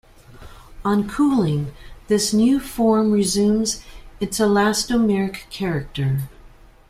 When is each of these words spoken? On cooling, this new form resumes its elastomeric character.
On 0.83 1.07
cooling, 1.07 1.73
this 2.07 2.33
new 2.33 2.59
form 2.59 3.11
resumes 3.11 3.83
its 4.19 4.39
elastomeric 4.39 5.47
character. 5.51 6.21